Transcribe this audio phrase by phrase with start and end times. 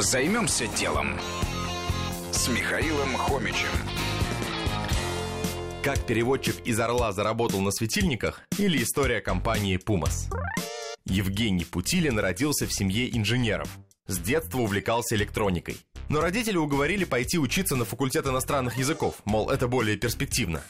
[0.00, 1.20] Займемся делом
[2.32, 3.68] с Михаилом Хомичем.
[5.82, 10.30] Как переводчик из Орла заработал на светильниках или история компании Пумас.
[11.04, 13.68] Евгений Путилин родился в семье инженеров.
[14.06, 15.76] С детства увлекался электроникой.
[16.08, 20.62] Но родители уговорили пойти учиться на факультет иностранных языков, мол, это более перспективно.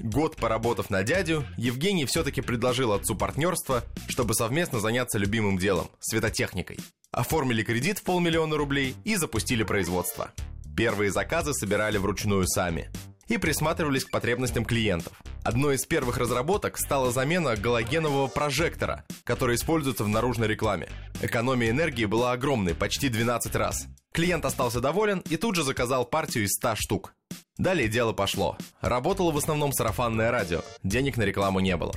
[0.00, 6.78] Год поработав на дядю, Евгений все-таки предложил отцу партнерство, чтобы совместно заняться любимым делом– светотехникой.
[7.10, 10.30] Оформили кредит в полмиллиона рублей и запустили производство.
[10.76, 12.90] Первые заказы собирали вручную сами
[13.26, 15.12] и присматривались к потребностям клиентов.
[15.44, 20.88] Одной из первых разработок стала замена галогенового прожектора, который используется в наружной рекламе.
[21.20, 23.86] Экономия энергии была огромной, почти 12 раз.
[24.12, 27.14] Клиент остался доволен и тут же заказал партию из 100 штук.
[27.58, 28.56] Далее дело пошло.
[28.80, 30.62] Работало в основном сарафанное радио.
[30.84, 31.92] Денег на рекламу не было.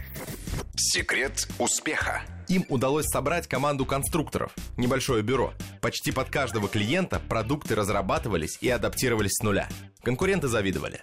[0.75, 2.23] Секрет успеха.
[2.47, 5.53] Им удалось собрать команду конструкторов, небольшое бюро.
[5.79, 9.69] Почти под каждого клиента продукты разрабатывались и адаптировались с нуля.
[10.03, 11.01] Конкуренты завидовали.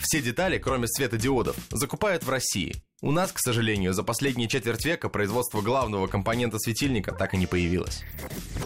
[0.00, 2.74] Все детали, кроме светодиодов, закупают в России.
[3.00, 7.46] У нас, к сожалению, за последние четверть века производство главного компонента светильника так и не
[7.46, 8.02] появилось.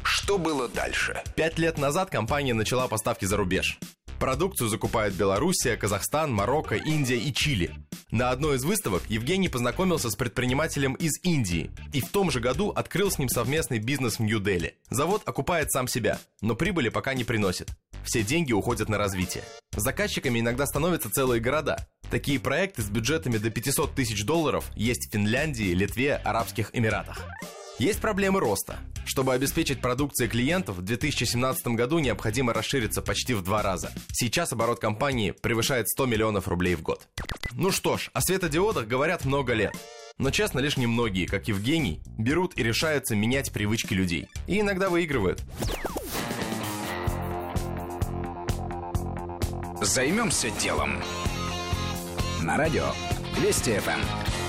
[0.02, 1.22] Что было дальше?
[1.36, 3.78] Пять лет назад компания начала поставки за рубеж.
[4.18, 7.74] Продукцию закупают Белоруссия, Казахстан, Марокко, Индия и Чили.
[8.10, 12.70] На одной из выставок Евгений познакомился с предпринимателем из Индии и в том же году
[12.70, 14.76] открыл с ним совместный бизнес в Нью-Дели.
[14.88, 17.70] Завод окупает сам себя, но прибыли пока не приносит.
[18.04, 19.44] Все деньги уходят на развитие.
[19.76, 21.86] Заказчиками иногда становятся целые города.
[22.10, 27.22] Такие проекты с бюджетами до 500 тысяч долларов есть в Финляндии, Литве, Арабских Эмиратах.
[27.78, 28.78] Есть проблемы роста.
[29.06, 33.92] Чтобы обеспечить продукцией клиентов, в 2017 году необходимо расшириться почти в два раза.
[34.12, 37.06] Сейчас оборот компании превышает 100 миллионов рублей в год.
[37.52, 39.74] Ну что ж, о светодиодах говорят много лет.
[40.18, 44.28] Но честно, лишь немногие, как Евгений, берут и решаются менять привычки людей.
[44.48, 45.40] И иногда выигрывают.
[49.80, 51.00] Займемся делом.
[52.42, 52.86] На радио
[53.40, 54.45] Вести ФМ.